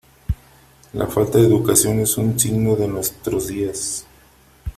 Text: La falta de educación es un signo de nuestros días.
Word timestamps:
La 0.93 1.05
falta 1.05 1.37
de 1.37 1.45
educación 1.45 1.99
es 1.99 2.17
un 2.17 2.39
signo 2.39 2.75
de 2.75 2.87
nuestros 2.87 3.49
días. 3.49 4.03